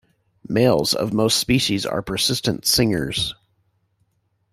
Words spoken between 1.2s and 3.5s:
species are persistent singers.